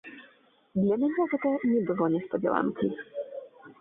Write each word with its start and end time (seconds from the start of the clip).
Для 0.83 0.95
мяне 1.03 1.21
гэта 1.35 1.53
не 1.73 1.81
было 1.91 2.05
неспадзяванкай. 2.15 2.89